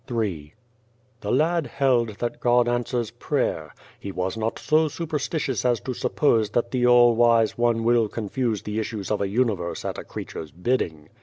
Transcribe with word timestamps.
Ill" 0.09 0.15
THE 1.21 1.31
lad 1.31 1.67
held 1.67 2.17
that 2.17 2.39
God 2.39 2.67
answers 2.67 3.11
prayer. 3.11 3.71
He 3.99 4.11
was 4.11 4.35
not 4.35 4.57
so 4.57 4.87
superstitious 4.87 5.63
as 5.63 5.79
to 5.81 5.93
suppose 5.93 6.49
that 6.49 6.71
the 6.71 6.87
All 6.87 7.15
Wise 7.15 7.55
One 7.55 7.83
will 7.83 8.07
confuse 8.07 8.63
the 8.63 8.79
issues 8.79 9.11
of 9.11 9.21
a 9.21 9.27
universe 9.29 9.85
at 9.85 9.99
a 9.99 10.03
creature's 10.03 10.49
bidding. 10.49 11.09